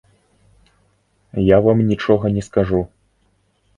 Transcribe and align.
Я 1.49 1.57
вам 1.67 1.77
нічога 1.91 2.25
не 2.39 2.43
скажу. 2.49 2.81